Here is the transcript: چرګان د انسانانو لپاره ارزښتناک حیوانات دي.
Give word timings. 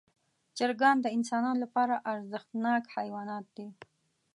چرګان 0.57 0.97
د 1.01 1.07
انسانانو 1.17 1.61
لپاره 1.63 1.95
ارزښتناک 2.11 2.83
حیوانات 2.95 3.45
دي. 3.57 3.67